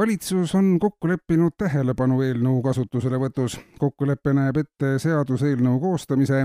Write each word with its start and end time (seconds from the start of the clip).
valitsus 0.00 0.54
on 0.54 0.78
kokku 0.80 1.08
leppinud 1.08 1.52
tähelepanu 1.58 2.22
eelnõu 2.24 2.62
kasutuselevõtus. 2.64 3.58
kokkulepe 3.78 4.32
näeb 4.32 4.56
ette 4.56 4.94
seaduseelnõu 4.98 5.80
koostamise, 5.80 6.38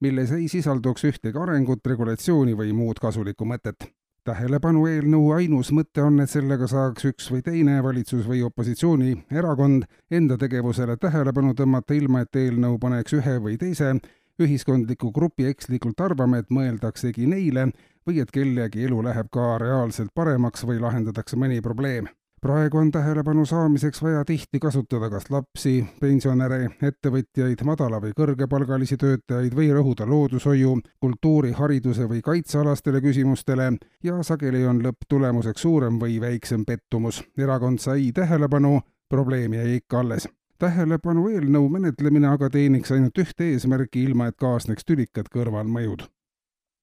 milles 0.00 0.30
ei 0.36 0.46
sisalduks 0.48 1.04
ühtegi 1.08 1.38
arengut, 1.42 1.82
regulatsiooni 1.86 2.54
või 2.60 2.70
muud 2.72 3.00
kasulikku 3.02 3.44
mõtet. 3.44 3.88
tähelepanu 4.24 4.86
eelnõu 4.86 5.32
ainus 5.32 5.72
mõte 5.72 6.02
on, 6.02 6.20
et 6.20 6.30
sellega 6.30 6.66
saaks 6.66 7.04
üks 7.10 7.32
või 7.32 7.42
teine 7.42 7.82
valitsus 7.82 8.28
või 8.28 8.44
opositsioonierakond 8.46 9.90
enda 10.10 10.38
tegevusele 10.38 10.96
tähelepanu 10.96 11.54
tõmmata, 11.54 11.94
ilma 11.94 12.20
et 12.20 12.36
eelnõu 12.36 12.78
paneks 12.78 13.12
ühe 13.12 13.38
või 13.40 13.58
teise 13.58 13.90
ühiskondliku 14.38 15.10
grupi 15.12 15.50
ekslikult 15.50 16.00
arvama, 16.00 16.38
et 16.38 16.50
mõeldaksegi 16.50 17.26
neile 17.26 17.72
või 18.06 18.20
et 18.20 18.30
kellegi 18.30 18.84
elu 18.84 19.02
läheb 19.02 19.26
ka 19.32 19.58
reaalselt 19.58 20.14
paremaks 20.14 20.64
või 20.64 20.78
lahendatakse 20.78 21.36
mõni 21.36 21.60
probleem 21.60 22.06
praegu 22.40 22.78
on 22.78 22.90
tähelepanu 22.90 23.46
saamiseks 23.46 24.02
vaja 24.02 24.24
tihti 24.24 24.58
kasutada 24.58 25.10
kas 25.10 25.30
lapsi, 25.30 25.86
pensionäre, 26.00 26.70
ettevõtjaid, 26.82 27.64
madala- 27.64 28.00
või 28.00 28.12
kõrgepalgalisi 28.16 28.96
töötajaid 28.96 29.56
või 29.56 29.70
rõhuda 29.76 30.06
loodushoiu, 30.08 30.78
kultuuri, 31.00 31.52
hariduse 31.52 32.08
või 32.08 32.20
kaitsealastele 32.22 33.00
küsimustele. 33.00 33.72
Ja 34.02 34.22
sageli 34.22 34.64
on 34.66 34.82
lõpptulemuseks 34.84 35.60
suurem 35.60 36.00
või 36.00 36.20
väiksem 36.20 36.64
pettumus. 36.64 37.24
erakond 37.38 37.78
sai 37.78 38.12
tähelepanu, 38.12 38.80
probleem 39.08 39.52
jäi 39.52 39.76
ikka 39.76 40.00
alles. 40.00 40.28
Tähelepanu 40.58 41.28
eelnõu 41.28 41.68
menetlemine 41.68 42.28
aga 42.28 42.50
teeniks 42.50 42.92
ainult 42.92 43.18
ühte 43.18 43.52
eesmärki, 43.52 44.02
ilma 44.04 44.26
et 44.26 44.36
kaasneks 44.36 44.84
tülikad 44.84 45.28
kõrvalmõjud 45.32 46.08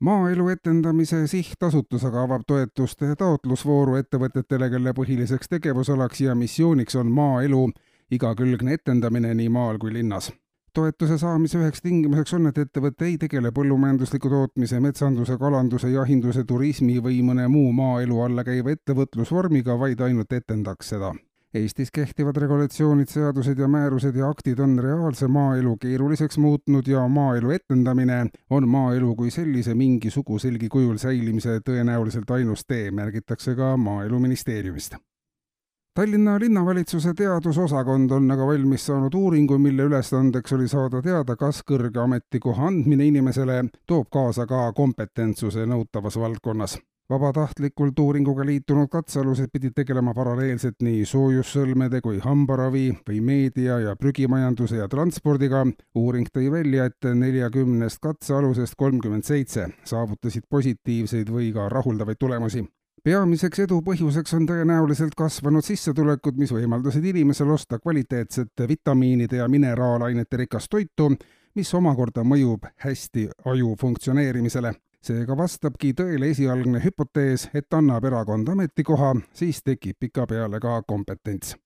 maaelu 0.00 0.48
etendamise 0.48 1.26
sihtasutus 1.26 2.04
aga 2.08 2.24
avab 2.24 2.44
toetuste 2.46 3.14
taotlusvooru 3.20 3.98
ettevõtetele, 4.00 4.70
kelle 4.72 4.94
põhiliseks 4.96 5.52
tegevusalaks 5.56 6.20
ja 6.24 6.34
missiooniks 6.34 6.96
on 6.96 7.12
maaelu 7.12 7.66
igakülgne 8.10 8.78
etendamine 8.80 9.34
nii 9.34 9.48
maal 9.48 9.78
kui 9.78 9.92
linnas. 9.92 10.32
toetuse 10.74 11.18
saamise 11.18 11.58
üheks 11.58 11.82
tingimuseks 11.82 12.34
on, 12.34 12.46
et 12.46 12.58
ettevõte 12.58 13.04
ei 13.04 13.16
tegele 13.18 13.50
põllumajandusliku 13.52 14.30
tootmise, 14.30 14.80
metsanduse, 14.80 15.36
kalanduse, 15.38 15.90
jahinduse, 15.90 16.44
turismi 16.44 17.00
või 17.02 17.22
mõne 17.26 17.48
muu 17.48 17.72
maaelu 17.72 18.20
alla 18.26 18.44
käiva 18.44 18.70
ettevõtlusvormiga, 18.76 19.78
vaid 19.78 20.00
ainult 20.00 20.32
etendaks 20.32 20.94
seda 20.94 21.12
Eestis 21.54 21.90
kehtivad 21.90 22.36
regulatsioonid, 22.36 23.08
seadused 23.10 23.58
ja 23.58 23.66
määrused 23.68 24.14
ja 24.14 24.28
aktid 24.30 24.58
on 24.62 24.78
reaalse 24.78 25.26
maaelu 25.28 25.76
keeruliseks 25.82 26.38
muutnud 26.38 26.86
ja 26.86 27.08
maaelu 27.08 27.50
etendamine 27.50 28.26
on 28.50 28.68
maaelu 28.68 29.16
kui 29.16 29.30
sellise 29.34 29.74
mingi 29.74 30.10
suguselgi 30.14 30.68
kujul 30.68 30.96
säilimise 31.02 31.56
tõenäoliselt 31.66 32.30
ainus 32.30 32.62
tee, 32.66 32.90
märgitakse 32.90 33.54
ka 33.58 33.76
Maaeluministeeriumist. 33.76 34.94
Tallinna 35.94 36.36
linnavalitsuse 36.38 37.16
teadusosakond 37.18 38.10
on 38.10 38.30
aga 38.30 38.46
valmis 38.46 38.86
saanud 38.86 39.14
uuringu, 39.14 39.58
mille 39.58 39.88
ülesandeks 39.90 40.54
oli 40.54 40.68
saada 40.68 41.02
teada, 41.02 41.34
kas 41.36 41.64
kõrge 41.66 41.98
ametikoha 41.98 42.70
andmine 42.70 43.10
inimesele 43.10 43.64
toob 43.86 44.06
kaasa 44.12 44.46
ka 44.46 44.68
kompetentsuse 44.72 45.66
nõutavas 45.66 46.20
valdkonnas 46.20 46.78
vabatahtlikult 47.10 47.98
uuringuga 47.98 48.44
liitunud 48.46 48.88
katsealused 48.90 49.50
pidid 49.52 49.74
tegelema 49.74 50.14
paralleelselt 50.14 50.78
nii 50.86 51.04
soojussõlmede 51.10 52.00
kui 52.04 52.20
hambaravi 52.22 52.84
või 53.08 53.20
meedia 53.26 53.78
ja 53.82 53.96
prügimajanduse 53.96 54.78
ja 54.78 54.88
transpordiga. 54.88 55.66
uuring 55.94 56.28
tõi 56.32 56.50
välja, 56.50 56.84
et 56.84 57.04
neljakümnest 57.14 57.98
katsealusest 58.02 58.74
kolmkümmend 58.76 59.24
seitse 59.24 59.66
saavutasid 59.84 60.46
positiivseid 60.48 61.30
või 61.30 61.52
ka 61.52 61.68
rahuldavaid 61.68 62.16
tulemusi 62.20 62.64
peamiseks 63.04 63.58
edu 63.64 63.80
põhjuseks 63.82 64.34
on 64.36 64.46
tõenäoliselt 64.46 65.14
kasvanud 65.16 65.64
sissetulekud, 65.64 66.36
mis 66.36 66.52
võimaldasid 66.52 67.04
inimesel 67.04 67.50
osta 67.50 67.78
kvaliteetset 67.78 68.66
vitamiinide 68.68 69.40
ja 69.40 69.48
mineraalainete 69.48 70.36
rikast 70.36 70.70
toitu, 70.70 71.10
mis 71.54 71.74
omakorda 71.74 72.22
mõjub 72.24 72.68
hästi 72.84 73.28
aju 73.44 73.74
funktsioneerimisele 73.80 74.74
seega 75.02 75.36
vastabki 75.36 75.94
tõele 75.96 76.30
esialgne 76.34 76.82
hüpotees, 76.84 77.48
et 77.54 77.72
annab 77.74 78.04
erakond 78.04 78.48
ametikoha, 78.52 79.14
siis 79.32 79.62
tekib 79.64 79.96
pikapeale 80.00 80.60
ka 80.60 80.82
kompetents 80.86 81.56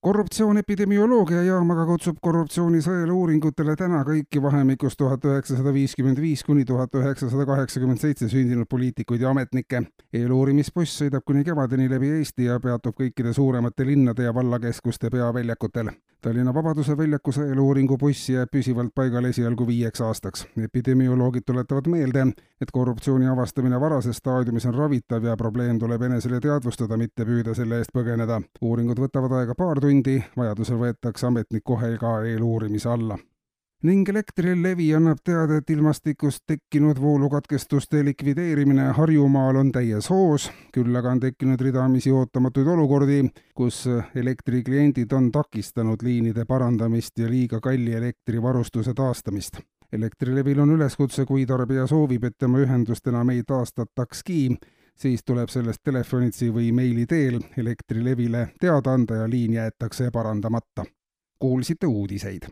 korruptsioon 0.00 0.58
epidemioloogia 0.58 1.42
jaam 1.42 1.70
aga 1.74 1.84
kutsub 1.88 2.18
korruptsioonisõela 2.22 3.12
uuringutele 3.12 3.74
täna 3.76 4.04
kõiki 4.06 4.42
vahemikus 4.42 4.96
tuhat 4.96 5.24
üheksasada 5.26 5.72
viiskümmend 5.74 6.20
viis 6.22 6.44
kuni 6.46 6.64
tuhat 6.64 6.94
üheksasada 6.94 7.46
kaheksakümmend 7.48 7.98
seitse 8.02 8.28
sündinud 8.30 8.68
poliitikuid 8.70 9.20
ja 9.20 9.32
ametnikke. 9.34 9.82
eeluurimisbuss 10.12 11.02
sõidab 11.02 11.26
kuni 11.26 11.42
kevadeni 11.44 11.90
läbi 11.90 12.12
Eesti 12.18 12.46
ja 12.46 12.60
peatub 12.60 12.94
kõikide 13.00 13.34
suuremate 13.34 13.86
linnade 13.86 14.22
ja 14.22 14.34
vallakeskuste 14.34 15.10
peaväljakutel. 15.10 15.90
Tallinna 16.18 16.50
Vabaduse 16.50 16.96
väljaku 16.98 17.30
sõeluuringu 17.30 17.94
buss 17.94 18.24
jääb 18.32 18.50
püsivalt 18.50 18.90
paigale 18.90 19.30
esialgu 19.30 19.66
viieks 19.68 20.00
aastaks. 20.02 20.46
epidemioloogid 20.64 21.46
tuletavad 21.46 21.86
meelde, 21.86 22.24
et 22.60 22.72
korruptsiooni 22.74 23.30
avastamine 23.30 23.78
varases 23.80 24.18
staadiumis 24.18 24.66
on 24.66 24.74
ravitav 24.74 25.24
ja 25.30 25.36
probleem 25.36 25.78
tuleb 25.78 26.02
enesele 26.02 26.40
teadvustada, 26.40 26.96
mitte 26.96 27.24
püüda 27.24 27.54
selle 27.54 27.78
eest 27.78 27.94
põgeneda. 27.94 28.42
uuringud 28.60 28.98
võtavad 28.98 29.38
aega 29.38 29.54
paar 29.54 29.78
tundi, 29.80 30.18
vajadusel 30.36 30.82
võetakse 30.82 31.26
ametnik 31.26 31.62
kohe 31.64 31.96
ka 32.02 32.22
eeluurimise 32.26 32.88
alla 32.88 33.18
ning 33.82 34.08
Elektrilevi 34.08 34.88
annab 34.94 35.20
teada, 35.24 35.60
et 35.60 35.70
ilmastikust 35.70 36.42
tekkinud 36.46 36.98
voolukatkestuste 37.00 38.02
likvideerimine 38.04 38.88
Harjumaal 38.96 39.56
on 39.56 39.70
täies 39.72 40.10
hoos, 40.10 40.48
küll 40.74 40.96
aga 40.98 41.12
on 41.14 41.20
tekkinud 41.22 41.60
ridamisi 41.62 42.10
ootamatuid 42.10 42.66
olukordi, 42.74 43.20
kus 43.54 43.84
elektrikliendid 44.14 45.12
on 45.12 45.30
takistanud 45.32 46.02
liinide 46.02 46.44
parandamist 46.44 47.18
ja 47.18 47.30
liiga 47.30 47.60
kalli 47.60 47.94
elektrivarustuse 47.94 48.94
taastamist. 48.94 49.60
Elektrilevil 49.92 50.58
on 50.60 50.74
üleskutse, 50.74 51.24
kui 51.24 51.46
tarbija 51.46 51.86
soovib, 51.86 52.24
et 52.24 52.36
tema 52.38 52.58
ühendust 52.60 53.06
enam 53.08 53.30
ei 53.30 53.42
taastatakski, 53.46 54.56
siis 54.98 55.22
tuleb 55.24 55.48
sellest 55.48 55.80
telefonitsi 55.84 56.50
või 56.52 56.72
meili 56.74 57.06
teel 57.06 57.40
Elektrilevile 57.56 58.48
teada 58.60 58.92
anda 58.92 59.22
ja 59.22 59.30
liin 59.30 59.52
jäetakse 59.52 60.10
parandamata. 60.10 60.84
kuulsite 61.38 61.86
uudiseid 61.86 62.42